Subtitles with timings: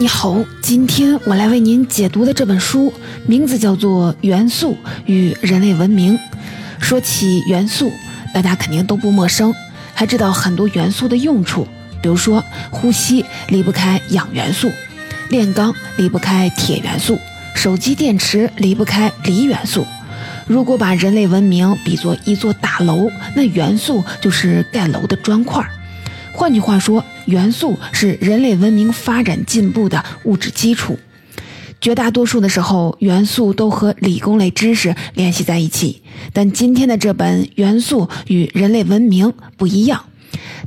[0.00, 2.92] 你好，今天我来为您解读的这本书
[3.26, 4.76] 名字叫做《元素
[5.06, 6.16] 与人类文明》。
[6.78, 7.90] 说起元素，
[8.32, 9.52] 大家肯定都不陌生，
[9.92, 11.66] 还知道很多元素的用处。
[12.00, 14.70] 比如说，呼吸离不开氧元素，
[15.30, 17.18] 炼钢离不开铁元素，
[17.56, 19.84] 手机电池离不开锂元素。
[20.46, 25.68] 如果把人类文明比作一座大楼，那元素就是盖楼的砖块。
[26.38, 30.96] 换句话说，元素是人类文明发展进步的物质基础。
[31.80, 36.00] 绝大多数的时候，元素都和理工类知识联系在一起。
[36.32, 40.04] 但今天的这本《元素与人类文明》不一样，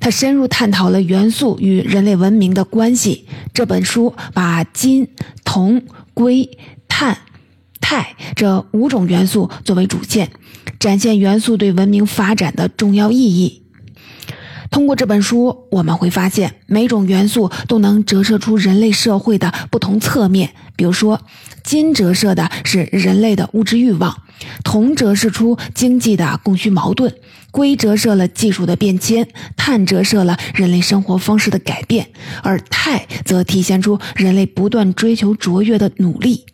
[0.01, 3.25] 它深入探讨了元素与人类文明的关系。
[3.53, 5.07] 这本书把金、
[5.45, 6.57] 铜、硅、
[6.89, 7.17] 碳、
[7.79, 10.31] 钛这五种元素作为主线，
[10.77, 13.60] 展现元素对文明发展的重要意义。
[14.71, 20.53] 通过这本书，我们会发现每种元素都能折射出人类社会的不同侧面。
[20.77, 21.19] 比如说，
[21.61, 24.23] 金折射的是人类的物质欲望，
[24.63, 27.13] 铜折射出经济的供需矛盾，
[27.51, 29.27] 硅折射了技术的变迁，
[29.57, 32.09] 碳折射了人类生活方式的改变，
[32.41, 36.45] 而钛则体现出人类不断追求卓越的努力。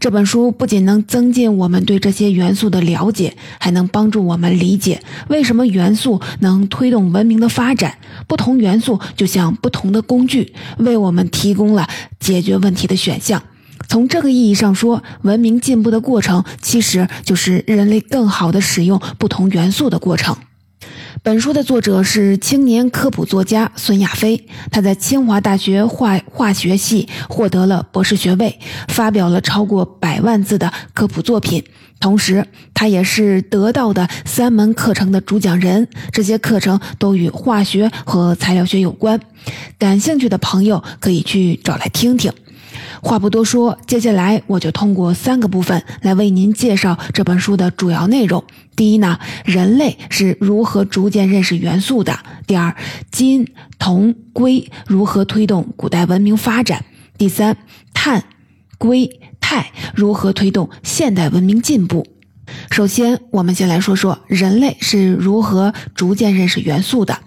[0.00, 7.98] 这本书不仅能增进我们对这些元素的了解，还能帮助我们理解为什么元素能推动文明的发展。
[8.26, 11.88] 不同元素就像不同的工具，为我们提供了
[12.20, 13.42] 解决问题的选项。
[13.88, 20.36] 从这个意义上说，文明进步的过程其实就是人类更好地使用不同元素的过程。
[21.22, 31.64] 本书的作者是青年科普作家孙亚飞，他在清华大学化化学系获得了博士学位，发表了超过百万字的科普作品。
[32.00, 39.18] 同时，他也是得到的三门课程的主讲人，这些课程都与化学和材料学有关。
[39.78, 42.30] 感兴趣的朋友可以去找来听听。
[43.02, 48.44] 话不多说，接下来我就通过三个部分来为您介绍这本书的主要内容。
[48.76, 52.14] 第一呢，人类是如何逐渐认识元素的；
[52.46, 52.74] 第二，
[53.10, 53.46] 金、
[53.78, 56.80] 铜、硅如何推动古代文明发展；
[57.16, 57.56] 第三，
[57.92, 58.24] 碳、
[58.78, 62.06] 硅、钛如何推动现代文明进步。
[62.70, 67.18] 首先，我们先来说说人类是如何逐渐认识元素的。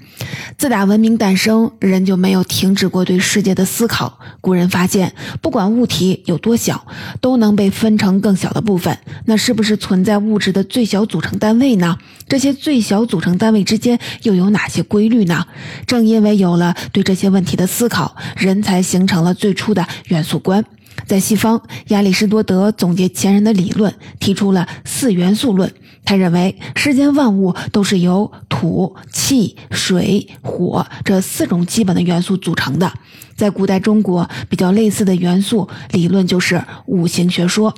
[0.58, 4.20] 自打文明诞生，人就没有停止过对世界的思考。
[4.42, 6.86] 古人发现，不管物体有多小，
[7.22, 8.98] 都能被分成更小的部分。
[9.26, 11.98] 那是不是存在物质的最小组成单位呢？
[12.28, 15.46] 这些最小组成单位之间又有哪些规律呢？
[15.86, 20.64] 正因为有了对这些问题的思考，人才形成了最初的元素观。
[21.06, 25.72] 在西方，亚里士多德总结前人的理论，提出了四元素论。
[26.08, 32.94] 他认为，世间万物都是由土、气、水、火这四种基本的元素组成的。
[33.36, 37.76] 在古代中国，比较类似的元素理论就是五行学说。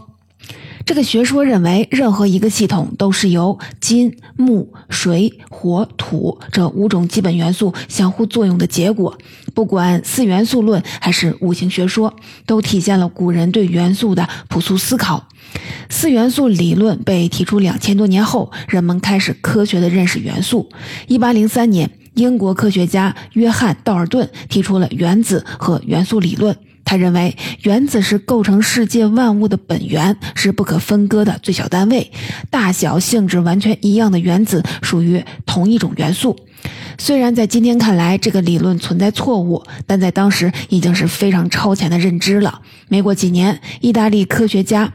[0.86, 9.18] 这个学说认为，任何一个系统都是由金、木、水、火、土这五种基本元素相互作用的结果。
[9.56, 12.16] 不管四元素论还是五行学说，
[12.46, 15.29] 都体现了古人对元素的朴素思考。
[15.90, 20.70] 四元素理论被提出两千多年后，人们开始科学的认识元素。
[21.08, 26.56] 一八零三年，英国科学家约翰道尔顿提出了原子和元素理论。
[26.86, 32.12] 他认为，原子是构成世界万物的本源，是不可分割的最小单位。
[32.50, 36.36] 大小、性质完全一样的原子属于同一种元素。
[36.98, 42.62] 虽然在今天看来这个理论存在错误，但在当时已经是非常超前的认知了。
[42.88, 44.92] 没过几年，意大利科学家。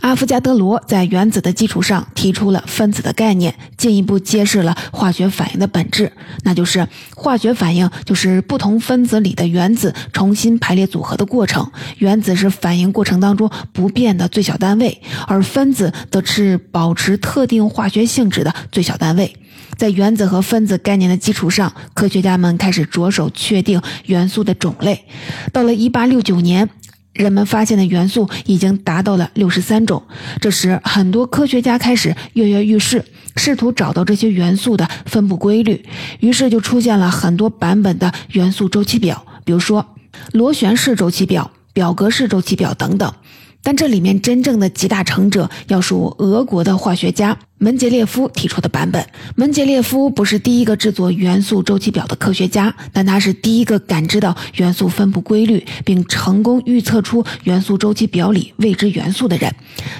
[0.00, 6.12] 阿伏加德罗在原子的基础上提出了分子的概念，进一步揭示了化学反应的本质，
[6.44, 6.86] 那就是
[7.16, 11.68] 化学反应就是不同分子里的原子重新排列组合的过程。
[11.98, 19.34] 原子是反应过程当中不变的最小单位，而分子则是保持特定化学性质的最小单位。
[19.76, 25.04] 在原子和分子概念的基础上，科学家们开始着手确定元素的种类。
[25.52, 26.70] 到了1869年。
[27.18, 30.02] 人们发现的元素已经达到了六十三种。
[30.40, 33.04] 这时，很多科学家开始跃跃欲试，
[33.36, 35.84] 试图找到这些元素的分布规律。
[36.20, 39.84] 于是，就出现了很多版本的元素周期表，比如说
[40.32, 43.12] 螺旋式周期表、表格式周期表等等。
[43.60, 49.04] 但这里面真正的集大成者要数俄国的化学家门捷列夫提出的版本。
[49.34, 59.52] 门捷列夫不是第一个制作元素周期表的科学家，但他是第一个感知到元素分布规律，并成功预测出元素周期表里未知元素的人。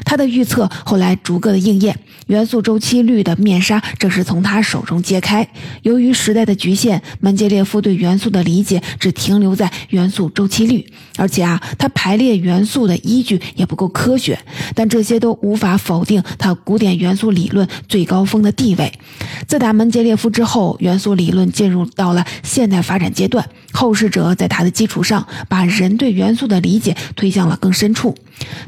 [0.05, 5.49] 他的预测后来逐个的应验，元素周期律的面纱正是从他手中揭开。
[5.83, 14.39] 由于时代的局限，门捷列夫对元素的理解只停留在元素周期律，而且啊，他排列元素的依据也不够科学。
[14.77, 17.48] 但这些都无法否定他古典元素理。
[17.49, 18.93] 论最高峰的地位。
[19.47, 23.49] 自打门捷列夫之后，元素理论进入到了现代发展阶段。
[23.73, 28.15] 后世者在他的基础上，把人对元素的理解推向了更深处。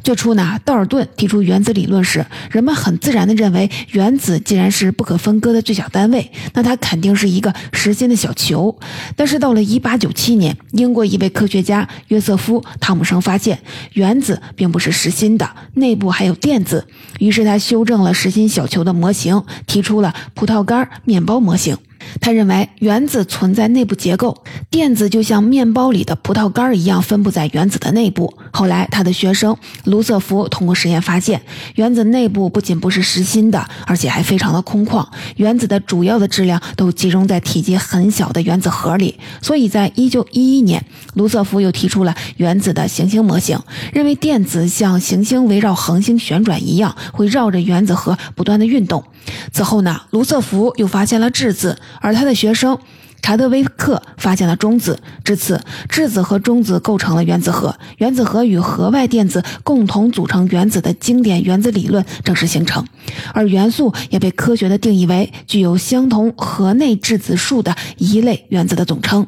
[0.03, 8.79] 最初呢，道尔顿提出原子理论时，人们很自然地认为，原子既然是不可分割的最小单位，那它肯定是一个实心的小球。
[9.17, 13.61] 但是到了1897年，英国一位科学家约瑟夫·汤姆生发现，
[13.93, 16.87] 原子并不是实心的，内部还有电子。
[17.19, 21.77] 于是他修正了实心小球的模型，提出了葡萄干面包模型。
[22.19, 28.35] 他认为原子存在内部结构，电子就像面包里的葡萄干一样分布在原子的内部。
[28.53, 31.41] 后来，他的学生卢瑟福通过实验发现，
[31.77, 35.07] 原子内部不仅不是实心的，而且还非常的空旷。
[35.37, 39.19] 原子的主要的质量都集中在体积很小的原子核里。
[39.41, 43.59] 所以在一九一一年，卢瑟福又提出了原子的行星模型，
[43.93, 49.05] 认为电子像行星围绕恒星旋转一样，会绕着原子核不断的运动。
[49.53, 51.79] 此后呢，卢瑟福又发现了质子。
[52.01, 52.79] 而他的学生
[53.23, 62.85] 查德威克发现了中子，至此，质子和中子构成了原子核，原子核与核外电子共同组成原子的经典原子理论正式形成，
[63.33, 69.27] 而元素也被科学的定义为具有相同核内质子数的一类原子的总称。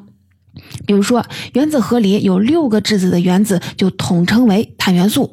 [0.86, 5.30] 比如说，原子核里有六个质子的原子就统称为碳元素。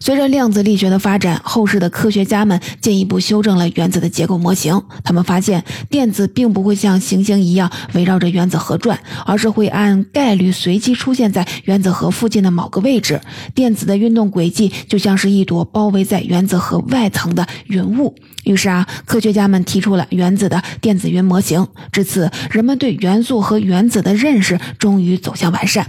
[0.00, 4.80] 随着量子力学的发展，后世的科学家们进一步修正了原子的结构模型。
[5.04, 13.20] 他们发现，电子并不会像行星一样围绕着原子核转，而是会按概率随机出现在原子核附近的某个位置。
[13.54, 18.14] 电子的运动轨迹就像是一朵包围在原子核外层的云雾。
[18.46, 21.66] 于是啊，科学家们提出了原子的电子云模型。
[21.90, 25.84] 至此，人们对元素和原子的认识终于走向完善。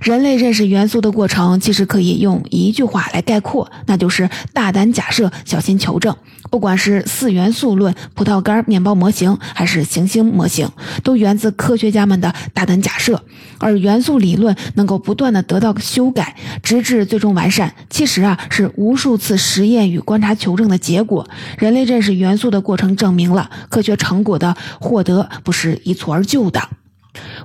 [0.00, 6.14] 人类认识元素的过程，其实可以用一句话来概括，那就是大胆假设，小心求证。
[6.50, 10.68] 不管是四元素论、葡萄干面包模型，还是行星模型，
[11.02, 13.22] 都源自科学家们的大胆假设。
[13.58, 21.26] 而元素理论能够不断的得到修改，直至最终完善，其实啊是无数次实验与观察求证的结果。
[21.56, 26.60] 人类认识元素的过程，证明了科学成果的获得不是一蹴而就的。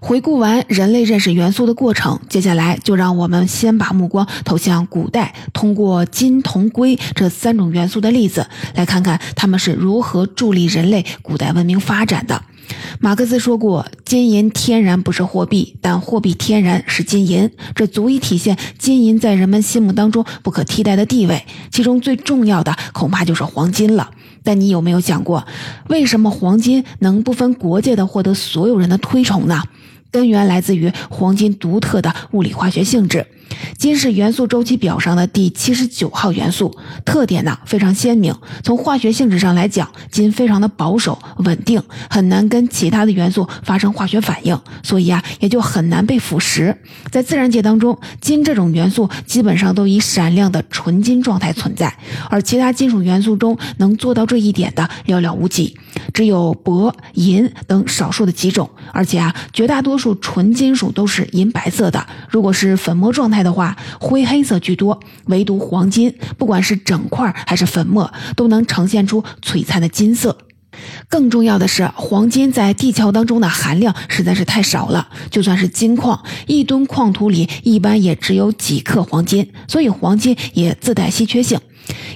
[0.02, 12.44] 回顾完人类认识元素的过程，接下来就让我们先把目光投向古代，通过金、铜、硅这三种元素的例子，来看看他们是如何助力人类古代文明发展的。
[13.00, 21.46] 马克思说过：“金银天然不是货币，但货币天然是金银。”这足以体现金银在人们心目当中不可替代的地位。
[21.72, 24.12] 其中最重要的恐怕就是黄金了。
[24.48, 25.46] 但你有没有想过，
[25.90, 29.62] 为什么黄金能不分国界的获得所有人的推崇呢？
[30.10, 33.28] 根源来自于黄金独特的物理化学性质。
[33.78, 38.36] 金是元素周期表上的第七十九号元素，特点呢非常鲜明。
[38.64, 46.76] 从化学性质上来讲，金非常的保守稳定，很难跟其他的元素发生化学反应，所以啊也就很难被腐蚀。
[47.12, 51.96] 在自然界当中，金这种元素基本上都以闪亮的纯金状态存在，
[52.30, 55.78] 而其他金属元素中能做到这一点的寥寥无几，
[56.14, 58.70] 只有铂、银等少数的几种。
[58.92, 63.37] 而且啊，绝大多数纯金属都是银白色的，如果是粉末状态。
[63.44, 70.38] 的话，灰黑色居多，唯独黄金，不管是整块还是粉末，都能呈现出璀璨的金色。
[71.10, 81.60] 更重要的是，黄金在地壳当中的含量实在是太少了，就算是金矿，一吨矿土里一般也只有几克黄金，所以黄金也自带稀缺性。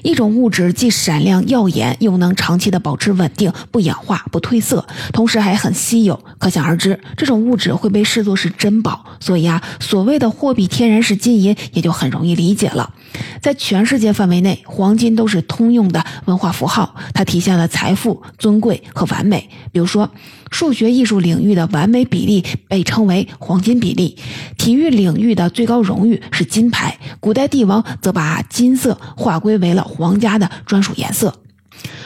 [0.03, 6.19] 一种物质既闪亮耀眼，又能长期的保持稳定，不氧化、不褪色，同时还很稀有。
[6.37, 9.05] 可想而知，这种物质会被视作是珍宝。
[9.19, 12.93] 所以啊，所谓的货币天然是金银，也就很容易理解了。
[13.41, 19.49] 在全世界范围内，黄金都是通用的文化符号，它体现了财富、尊贵和完美。
[19.71, 20.09] 比如说，
[20.51, 24.17] 数学艺术领域的完美比例被称为黄金比例，
[24.57, 26.99] 体育领域的最高荣誉是金牌。
[27.19, 31.33] 古代帝王则把金色划归为了皇家的专属颜色。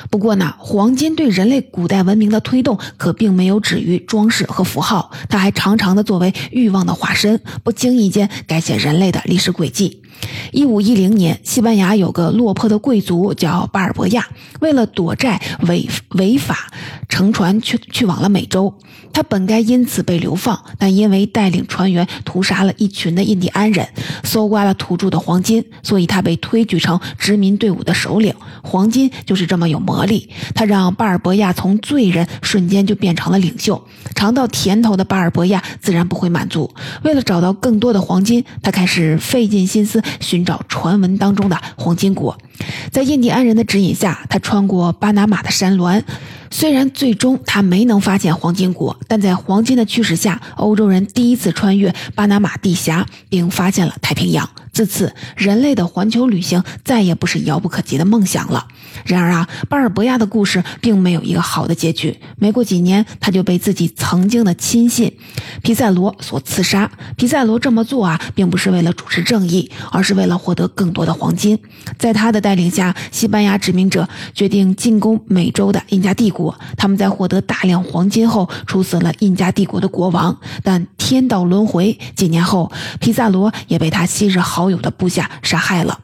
[0.10, 10.04] 不过呢，黄金对人类古代文明的推动可并没有止于装饰和符号，它还常常的作为欲望的化身，不经意间改写人类的历史轨迹。
[10.52, 14.28] 一五一零年，西班牙有个落魄的贵族叫巴尔博亚，
[14.60, 16.72] 为了躲债违违法
[17.10, 18.74] 乘船去去往了美洲。
[19.12, 23.88] 他本该因此被流放，但因为带领船员屠杀了一群的印第安人，
[24.26, 28.34] 搜刮了土著的黄金，所以他被推举成殖民队伍的首领。
[28.62, 33.82] 黄金就是这么有魔力，他让巴尔博亚从罪人瞬间就变成了领袖。
[34.16, 36.70] 尝到甜头的巴尔博亚自然不会满足，
[37.04, 42.38] 为了找到更多的黄金，他开始费尽心思寻找传闻当中的黄金国。
[42.92, 46.04] 在印第安人的指引下，他穿过巴拿马的山峦。
[46.52, 54.50] 虽然最终他没能发现黄金国，但在黄金的驱使下，欧洲人第一次穿越巴拿马地峡，并发现了太平洋。
[54.72, 58.68] 自此，人类的环球旅行再也不是遥不可及的梦想了。
[59.06, 62.18] 然而啊，巴尔博亚的故事并没有一个好的结局。
[62.38, 65.18] 没过几年，他就被自己曾经的亲信
[65.62, 66.90] 皮塞罗所刺杀。
[67.16, 71.58] 皮塞罗这么做啊，并不是为了主持正义，而是为了获得更多的黄金。
[71.98, 76.58] 在他的带领下，西班牙殖民者决定进攻美洲的印加帝国。
[76.78, 80.38] 他们在获得大量黄金后，处死了印加帝国的国王。
[80.64, 86.00] 但天道轮回，几年后，皮萨罗也被他昔日好友的部下杀害了。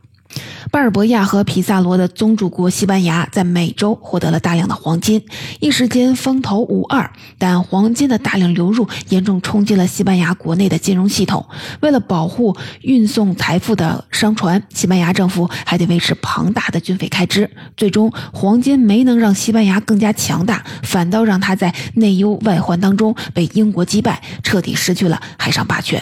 [0.69, 5.21] 巴尔博亚和皮萨罗的宗主国西班牙在美洲获得了大量的黄金，
[5.59, 7.11] 一时间风头无二。
[7.37, 11.45] 但黄金的大量流入严重冲击了西班牙国内的金融系统。
[11.81, 17.49] 为了保护运送财富的商船，西班牙政府还得维持庞大的军费开支。
[17.75, 26.01] 最终，黄金没能让西班牙更加强大，反倒让他在内忧外患当中被英国击败，彻底失去了海上霸权。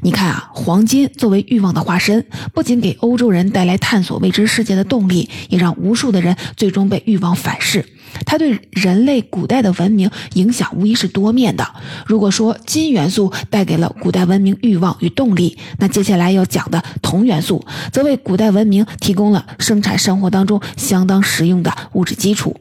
[0.00, 7.84] 你看啊，黄金作为欲望的化身，不仅给欧洲人带来探索未知世界的动力，也让无数的人最终被欲望反噬。
[8.26, 11.66] 它对人类古代的文明影响无疑是多面的。
[12.04, 22.54] 如果说金元素带给了古代文明欲望与动力，那接下来要讲的铜元素，则为古代文明提供了生产生活当中相当实用的物质基础。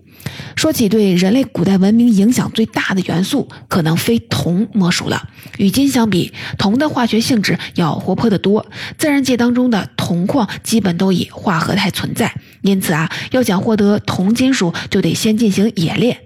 [0.55, 5.29] 说起对人类古代文明影响最大的元素，可能非铜莫属了。
[5.57, 8.65] 与金相比，铜的化学性质要活泼得多。
[8.97, 16.19] 自然界当中的铜矿基本都以化合态存在，因此啊，要想获得铜金属，就得先进行冶炼。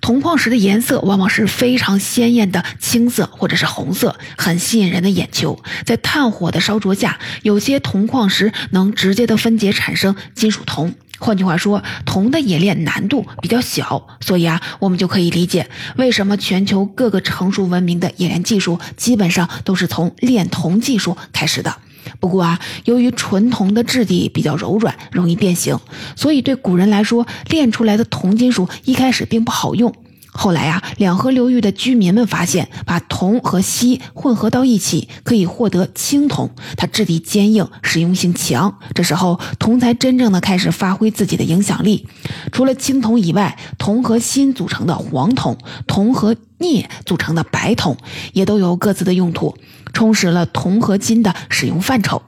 [0.00, 5.58] 铜矿石的颜色往往是非常鲜艳的青色或者是红色，很吸引人的眼球。
[5.84, 10.94] 在炭火的烧灼下，有些铜矿石能直接的分解产生金属铜。
[11.18, 21.76] 换句话说，铜的冶炼难度比较小，所以啊，我们就可以理解为什么全球各个成熟文明的冶炼技术基本上都是从炼铜技术开始的。
[22.20, 25.78] 不过啊，由于纯铜的质地比较柔软，容易变形，
[26.14, 29.92] 所以对古人来说，炼出来的铜金属一开始并不好用。
[30.36, 38.78] 后来啊，两河流域的居民们发现，把铜和锡混合到一起，可以获得青铜，它质地坚硬，实用性强。
[38.94, 42.06] 这时候，铜才真正的开始发挥自己的影响力。
[42.52, 47.96] 除了青铜以外，铜和锌组成的黄铜，铜和镍组成的白铜，
[48.32, 49.56] 也都有各自的用途，
[49.92, 52.22] 充实了铜和金的使用范畴。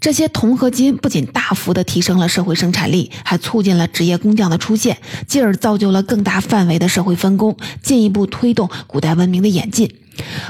[0.00, 9.92] 这些铜合金不仅大幅的提升了社会生产力，还促进了职业工匠的出现，进而造就了更大范围的社会分工，进一步推动古代文明的演进。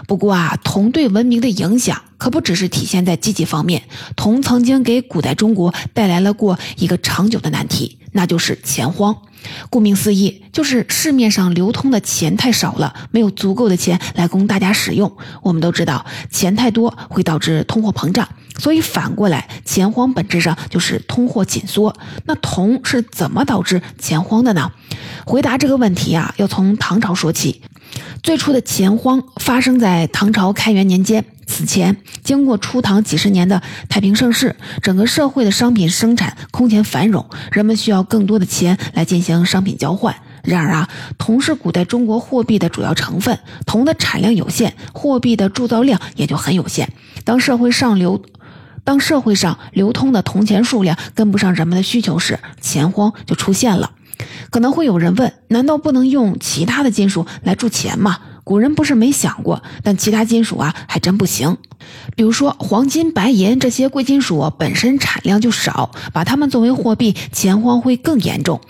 [0.06, 3.82] 不过啊，铜对文明的影响可不只是体现在积极方面，
[4.16, 9.16] 铜曾经给古代中国带来了过一个长久的难题，那就是钱荒。
[9.70, 15.10] 顾名思义，就是市面上流通的钱太少了，没有足够的钱来供大家使用。
[15.42, 18.28] 我们都知道，钱太多会导致通货膨胀，
[18.60, 21.96] 所以反过来，钱荒本质上就是通货紧缩。
[22.26, 24.70] 那铜是怎么导致钱荒的呢？
[25.24, 27.62] 回答这个问题啊，要从唐朝说起。
[28.22, 31.24] 最初的钱荒发生在唐朝开元年间。
[31.46, 40.14] 此前，经过初唐几十年的太平盛世，整个社会的商品生产空前繁荣，人们需要更多的钱来进行商品交换。
[40.44, 40.88] 然而啊，
[41.18, 43.36] 铜是古代中国货币的主要成分，
[43.66, 46.92] 铜的产量有限，货币的铸造量也就很有限。
[47.24, 48.22] 当社会上流，
[48.84, 53.92] 当社会上流通的铜钱数量跟不上人们的需求时，钱荒就出现了。
[54.50, 58.18] 可能会有人问：难道不能用其他的金属来铸钱吗？
[58.44, 61.56] 古人不是没想过，但其他金属啊还真不行。
[62.16, 68.60] 比如说黄金、白银这些贵金属本身产量就少，把它们作为货币，钱荒会更严重。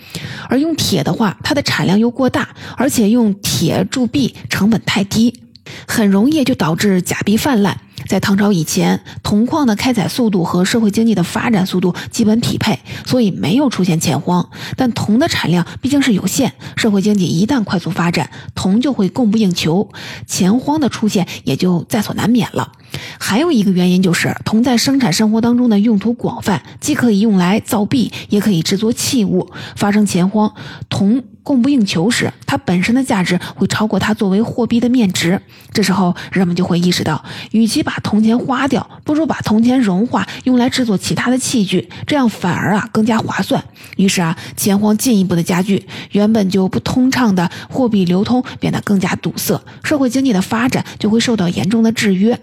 [0.49, 5.41] 而用铁的话，它的产量又过大，而且用铁铸币成本太低，
[5.87, 7.81] 很容易就导致假币泛滥。
[8.11, 14.49] 在唐朝以前，铜矿的开采速度和社会经济的发展速度基本匹配，所以没有出现钱荒。
[14.75, 19.87] 但铜的产量毕竟是有限，社会经济一旦快速发展，铜就会供不应求，
[20.27, 22.73] 钱荒的出现也就在所难免了。
[23.17, 29.49] 还有一个原因就是，铜在生产生活当中的用途广泛，既可以用来造币，也可以制作器物。
[29.77, 30.53] 发生钱荒，
[30.89, 35.41] 铜供不应求时，它本身的价值会超过它作为货币的面值。
[35.73, 43.63] 这时候，人们就会意识到，与其把铜钱花掉，不如把铜钱融化，用来制作其他的器具，这样反而啊更加划算。
[43.97, 52.39] 于是啊，钱荒进一步的加剧，原本就不通畅的货币流通变得更加堵塞，社会经济的发展就会受到严重的制约。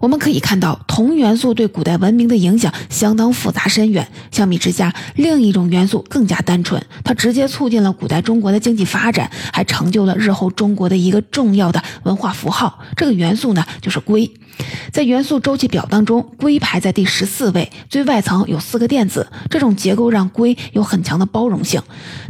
[0.00, 4.06] 我们可以看到，铜元素对古代文明的影响相当复杂深远。
[4.30, 12.78] 相比之下，另一种元素更加单纯，它直接促进了古代中国的经济发展，还成就了日后中国的一个重要的文化符号。
[12.96, 14.30] 这个元素呢，就是硅。
[14.92, 19.26] 在元素周期表当中，硅排在第十四位，最外层有四个电子。
[19.48, 21.82] 这种结构让硅有很强的包容性，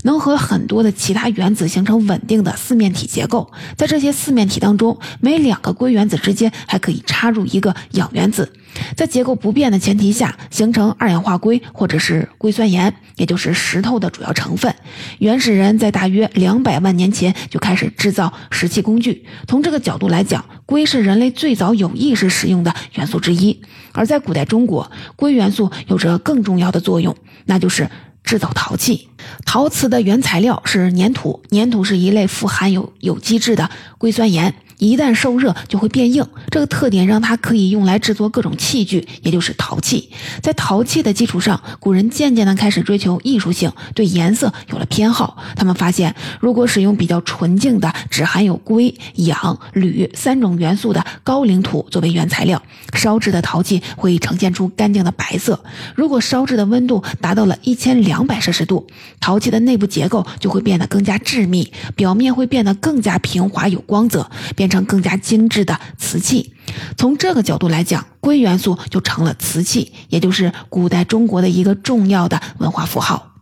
[0.04, 3.50] 能和很多的其他原子形成稳定的四面体结构。
[3.76, 8.52] 在这些四面体当中，每两个硅原子之间还可以插入一个氧原子。
[8.96, 14.74] 在结构不变的前提下，形成二氧化硅或者是硅酸盐，也就是石头的主要成分。
[15.18, 19.26] 原始人在大约两百万年前就开始制造石器工具。
[19.46, 23.60] 从这个角度来讲，硅是人类最早有意识使用的元素之一。
[23.92, 27.14] 而在古代中国，硅元素有着更重要的作用，
[27.44, 27.90] 那就是
[28.24, 29.08] 制造陶器。
[29.44, 34.54] 陶瓷的原材料是粘土，粘土是一类富含有有机质的硅酸盐。
[34.82, 40.10] 一旦受热就会变硬，这个特点让它可以用来制作各种器具，也就是陶器。
[40.42, 45.36] 在陶器的基础上，古人渐渐地开始追求艺术性，对颜色有了偏好。
[45.54, 52.60] 他们发现，如果使用比较纯净的、只含有硅、氧、铝三种元素的高岭土作为原材料，
[52.94, 55.62] 烧制的陶器会呈现出干净的白色。
[55.94, 58.88] 如果烧制的温度达到了一千两百摄氏度，
[59.20, 64.71] 陶器的内部结构就会变得更加致密，表面会变得更加平滑有光泽，变。
[64.72, 66.54] 成更加精致的瓷器，
[66.96, 73.34] 从这个角度来讲，硅元素就成了瓷器，也就是古代中国的一个重要的文化符号。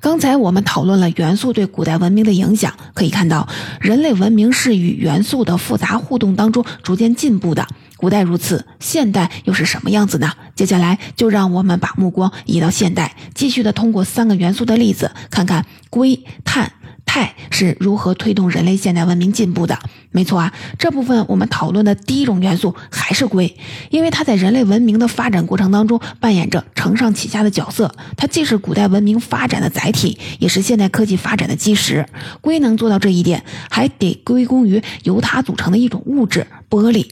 [0.00, 3.48] 刚才我们讨论了元素对古代文明的影响，可以看到
[3.80, 7.66] 人类文明是与元素的复杂互动当中逐渐进步的。
[7.96, 10.30] 古代如此，现代又是什么样子呢？
[10.54, 16.70] 接下来就让我们把目光移到现代，继续的通过三个元素的例子，看看硅、碳。
[17.06, 19.78] 氦是如何推动人类现代文明进步的？
[20.10, 23.56] 没错啊，这部分我们讨论的第一种元素还是硅，
[23.90, 27.94] 因为它在人类文明的发展过程当中扮演着承上启下的角色。
[28.16, 32.04] 它既是古代文明发展的载体，也是现代科技发展的基石。
[32.40, 37.06] 硅能做到这一点，还得归功于由它组成的一种物质——玻璃。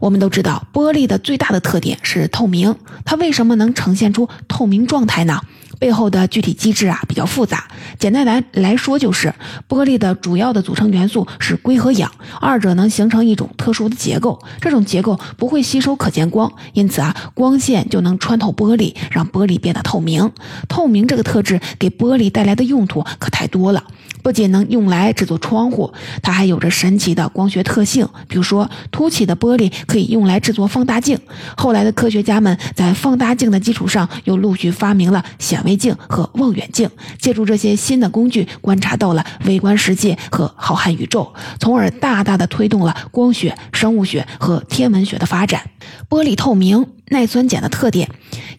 [0.00, 2.74] 我们都知道，玻璃的最大的特点是透明。
[3.04, 5.40] 它为什么能呈现出透明状态呢？
[5.78, 9.32] 背后的具体机制啊比较复杂，简单来来说就是，
[9.68, 12.10] 玻璃的主要的组成元素是硅和氧，
[12.40, 20.30] 二者能形成一种特殊的结构，这种结构不会吸收可见光，因此啊光线就能穿透玻璃，让玻璃变得透明。
[20.68, 23.84] 透明这个特质给玻璃带来的用途可太多了。
[24.22, 28.08] 不仅能用来制作窗户，它还有着神奇的光学特性。
[28.28, 31.18] 比如说，凸起的玻璃可以用来制作放大镜。
[31.56, 45.62] 后来的科学家们在放大镜的基础上，又陆续发明了显微镜和望远镜，借助这些新的工具，观察到了微观世界和浩瀚宇宙，从而大大的推动了光学、生物学和天文学的发展。
[46.08, 46.97] 玻璃透明。
[47.10, 48.08] 耐酸碱的特点，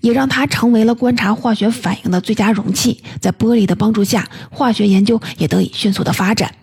[0.02, 3.04] 也让它成为了观察化学反应的最佳容器。
[3.20, 6.54] 在玻璃的帮助下，化学研究也得以迅速的发展。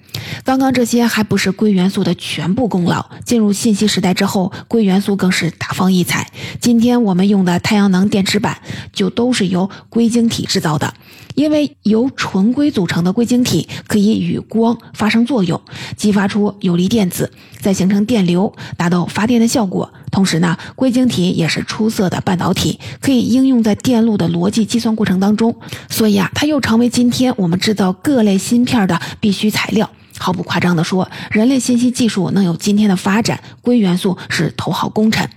[0.44, 3.04] 刚刚这些还不是硅元素的全部功劳。
[3.24, 6.30] 进入信息时代之后，硅元素更是大放异彩。
[6.60, 8.58] 今天我们用的太阳能电池板
[8.92, 10.94] 就都是由硅晶体制造的。
[11.36, 15.60] 因为由纯硅组成的硅晶体可以与光发生作用，
[15.96, 19.92] 激发出有利电子，再形成电流，达到发电的效果。
[20.10, 25.54] 同时呢，硅晶体也是出色的半导体，可以应用在电路的逻辑计算过程当中。
[25.90, 29.90] 所以啊，它又成为今天我们制造各类芯片的必须材料。
[30.18, 35.28] 毫不夸张地说，人类信息技术能有今天的发展，硅元素是头号功臣。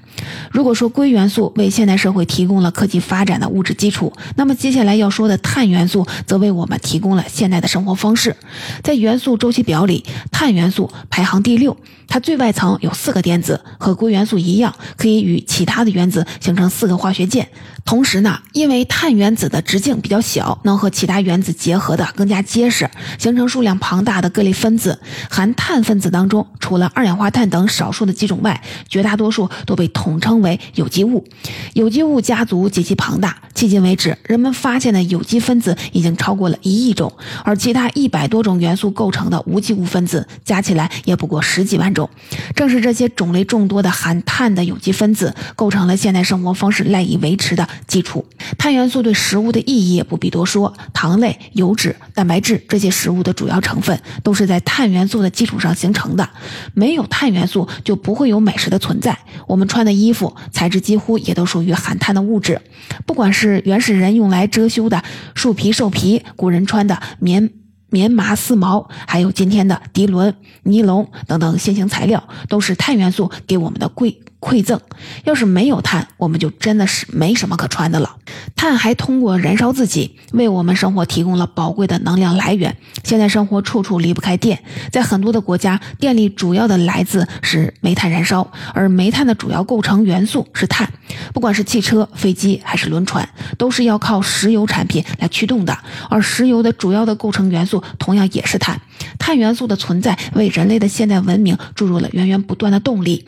[0.52, 8.36] 如果说硅元素为现代社会提供了科技发展的物质基础，那么接下来要说的碳元素则为我们提供了现代的生活方式。
[8.84, 11.76] 在元素周期表里，碳元素排行第六，
[12.08, 17.50] 它最外层有四个电子，和硅元素一样，可以与其他的原子形成四个化学键。
[17.86, 25.00] 同时呢，因为碳原子的直径比较小，能和其他原子结合的更加结实，形成数量庞大的各类分子。
[25.30, 31.26] 含碳分子当中，除了二氧化碳等少数的几种外，绝大多数都被统称为有机物。
[31.74, 37.12] 有机物家族极其庞大，迄今为止，人们发现的有机分子已经超过了一亿种，
[37.44, 42.10] 而其他一百多种元素构成的无机物分子加起来也不过十几万种。
[42.56, 48.26] 正是这些种类众多的含碳的有机分子，构成了现代生活方式赖以维持的基础。
[48.58, 56.28] 碳元素对食物的意义也不必多说，糖类、油脂、蛋白质这些食物的主要成分都是在碳元素的基础上形成的。
[56.74, 59.18] 没有碳元素，就不会有美食的存在。
[59.48, 62.60] 我们穿的衣衣服材质几乎也都属于含碳的物质，
[63.06, 65.04] 不管是原始人用来遮羞的
[65.36, 67.52] 树皮、兽皮，古人穿的棉。
[67.91, 74.22] 棉麻丝毛，还有今天的涤纶、尼龙等等新型材料，都是碳元素给我们的贵。
[74.39, 74.80] 馈赠，
[75.25, 78.15] 要是没有碳，我们就真的是没什么可穿的了。
[78.56, 82.75] 碳还通过燃烧自己，为我们生活提供了宝贵的能量来源。
[83.04, 90.89] 现在生活处处离不开电，在很多的国家，电力主要的来自是煤炭燃烧，而煤炭的主要构成元素是碳。
[91.34, 95.78] 不管是汽车、飞机还是轮船，都是要靠石油产品来驱动的，
[96.10, 98.80] 而石油的主要的构成元素同样也是碳。
[99.18, 103.26] 碳元素的存在为人类的现代文明注入了源源不断的动力。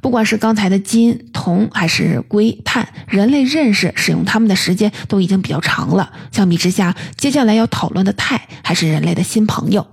[0.00, 6.12] 不管是刚才的金、铜还是硅、碳，人类认识使用它们的时间都已经比较长了。
[6.30, 9.86] 相比之下，接下来要讨论的钛还是人类的新朋友。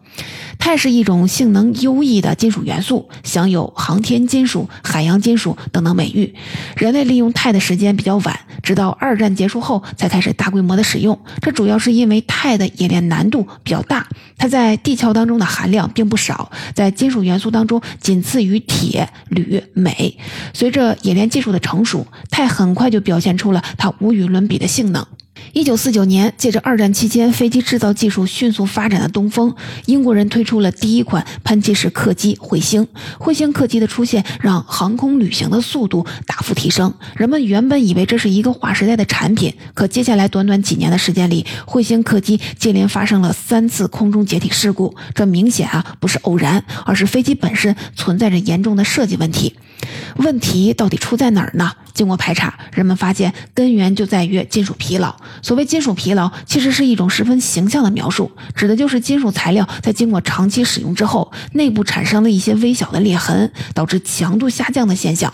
[0.57, 6.35] 钛是一种性能优异的金属元素，享有航天金属、海洋金属等等美誉。
[6.75, 11.17] 人类利用钛的时间比较晚，直到二战结束后才开始大规模的使用。
[11.41, 14.05] 这主要是因为钛的冶炼难度比较大，
[14.37, 20.17] 它在地壳当中的含量并不少，在金属元素当中仅次于铁、铝、镁。
[20.53, 25.07] 随着冶炼技术的成熟，钛很快就表现出了它无与伦比的性能。
[25.53, 29.53] 一九四九年，借着二战期间飞机制造技术迅速发展的东风，
[29.85, 32.87] 英国人推出了第一款喷气式客机彗星。
[33.19, 36.93] 彗星客机的出现，让航空旅行的速度大幅提升。
[37.15, 44.95] 人们原本以为这是一个划时代的产品，可接下来短短几年的时间里，彗星客机接连发生了三次空中解体事故。
[45.13, 49.55] 这明显啊不是偶然，而是飞机本身存在着严重的设计问题。
[50.17, 51.71] 问题到底出在哪儿呢？
[51.93, 55.13] 经过排查，人们发现根源就在于金属疲劳。
[55.41, 65.33] 所谓金属疲劳，其实是一种十分形象的描述，指的就是金属材料在经过长期使用之后，内部产生了一些微小的裂痕，导致强度下降的现象。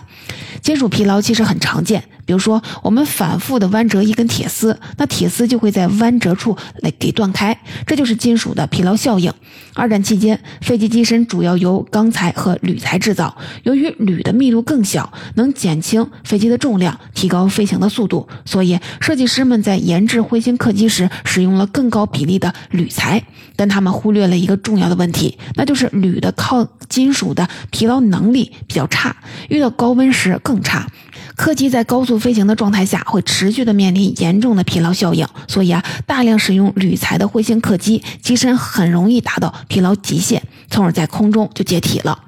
[0.60, 2.02] 金属疲劳其实很常见。
[2.26, 9.32] 比如说，我们反复的弯折一根铁丝，那铁丝就会在弯折处来给断开，这就是金属的疲劳效应。
[9.74, 23.22] 二战期间，飞机机身主要由钢材和铝材制造，由于铝的密度更小，能减轻飞机的重量，提高飞行的速度，所以设计师们在研制彗星客机时使用了更高比例的铝材。
[23.56, 29.16] 但他们忽略了一个重要的问题，那就是铝的抗金属的疲劳能力比较差，
[29.48, 30.86] 遇到高温时更差。
[31.34, 42.18] 客机在高速飞行的状态下，会持续的面临严重的疲劳效应，所以啊，大量使用铝材的彗星客机机身很容易达到疲劳极限，从而在空中就解体了。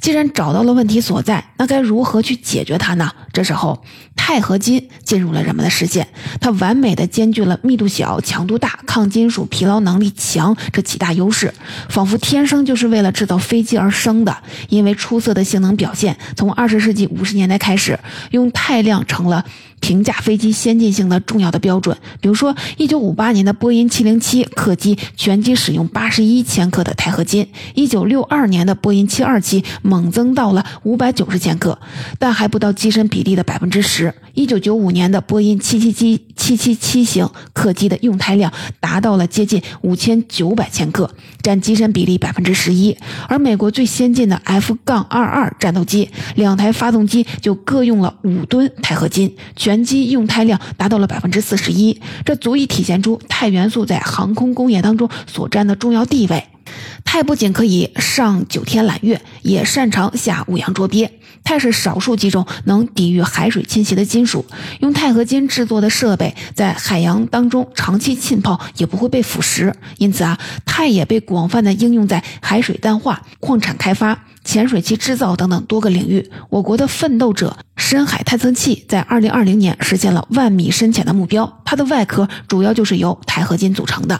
[0.00, 3.10] 既然找到了问题所在，那该如何去解决它呢？
[3.32, 3.82] 这时候，
[4.16, 6.06] 钛合金进入了人们的视线。
[6.40, 11.52] 它完美的兼具了密度小、强度大、抗金属、疲劳能力强这几大优势，
[11.88, 14.36] 仿佛天生就是为了制造飞机而生的。
[14.68, 17.98] 因为出色的性能表现，从二十世纪五十年代开始，
[18.30, 19.44] 用钛量成了。
[19.80, 31.78] 评价飞机先进性的重要的标准，比如说，一九五八年的波音七零七客机全机使用八十一千克的钛合金，一九六二年的波音七二七猛增到了五百九十千克，
[32.18, 34.12] 但还不到机身比例的百分之十。
[34.34, 41.10] 一九九五年的波音七七七七七七型客机的用钛量达到了接近五千九百千克，
[41.42, 42.96] 占机身比例百分之十一。
[43.28, 49.34] 而美国最先进的 F 杠二二战斗机，两台发动机就各用了五吨钛合金。
[49.56, 56.44] 全机用钛量达到了百分之四十一，这足以体现出钛元素在航空工业当中所占的重要地位。
[57.10, 61.10] 钛不仅可以上九天揽月，也擅长下五洋捉鳖。
[61.42, 64.44] 钛是少数几种能抵御海水侵袭的金属，
[64.80, 69.72] 用钛合金制作的设备在海洋当中长期浸泡也不会被腐蚀。
[69.96, 74.26] 因此啊，钛也被广泛的应用在海水淡化、矿产开发。
[74.44, 81.60] 潜水器制造等等多个领域，我国的奋斗者深海探测器在二零二零年实现了万米深潜的目标。
[81.66, 84.18] 它的外壳主要就是由钛合金组成的。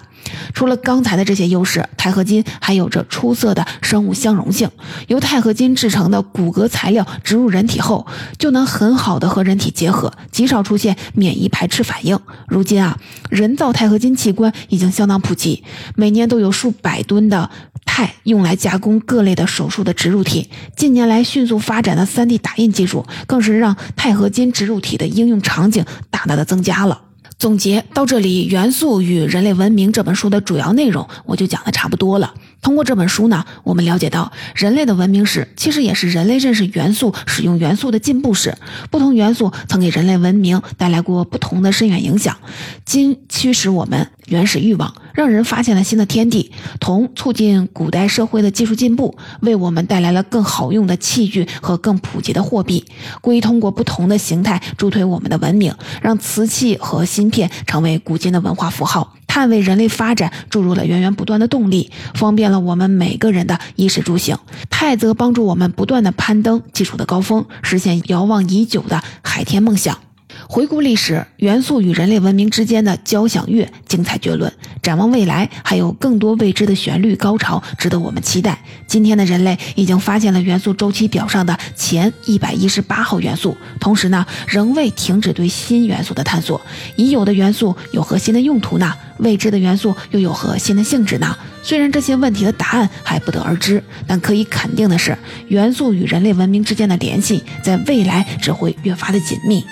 [0.53, 4.71] 除了刚才的这些优势，钛合金还有有着出色的生物相容性。
[5.09, 8.07] 由钛合金制成的骨骼材料植入人体后，
[8.39, 12.19] 就能很好的和人体结合，极少出现免疫排斥反应。
[12.47, 15.63] 如今啊，人造钛合金器官已经相当普及，
[15.97, 17.51] 每年都有数百吨的。
[17.85, 20.49] 钛用来加工各类的手术的植入体。
[20.77, 27.01] 近年来迅速发展的 3D 打印技术，更是让钛合金植入体的应用场景大大的增加了。
[27.39, 32.35] 总结到这里，《元素与人类文明》这本书的主要内容我就讲的差不多了。
[32.61, 38.57] 通过这本书呢，我们了解到人类的文明史其实也是人类认识元素、使用元素的进步史。
[38.91, 42.37] 不同元素曾给人类文明带来过不同的深远影响。
[42.85, 52.85] 今驱使我们原始欲望，让人发现了新的天地；铜促进古代社会的技术进步，为我们带来了更好用的器具和更普及的货币；
[53.21, 59.15] 硅通过不同的形态助推我们的文明，让瓷器和芯片成为古今的文化符号。
[59.27, 64.37] 碳为人类发展注入了源源不断的动力，方便了我们每个人的衣食住行。
[64.71, 70.08] 钛则帮助我们不断的攀登技术的高峰，实现遥望已久的海天梦想。
[70.51, 74.51] 回顾历史，元素与人类文明之间的交响乐精彩绝伦。
[74.83, 78.59] 展望未来，还有更多未知的旋律高潮值得我们期待。
[78.87, 86.59] 今天的人类已经发现了元素周期表上的前一百一十八号元素，同时呢，仍未停止对新元素的探索。
[86.97, 88.95] 已有的元素有何新的用途呢？
[89.19, 91.37] 未知的元素又有何新的性质呢？
[91.63, 99.63] 虽然这些问题的答案还不得而知，但可以肯定的是，元素与人类文明之间的联系在未来只会越发的紧密。